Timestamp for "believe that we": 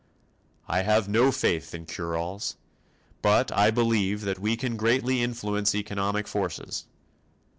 3.69-4.57